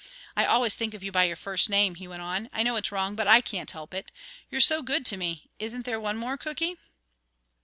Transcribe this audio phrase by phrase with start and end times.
[0.35, 2.49] I always think of you by your first name," he went on.
[2.51, 4.11] "I know it's wrong, but I can't help it.
[4.49, 5.51] You're so good to me.
[5.59, 6.77] Isn't there one more cooky?"